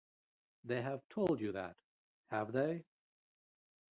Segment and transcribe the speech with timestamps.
[0.63, 1.75] They have told you that,
[2.31, 2.85] have they?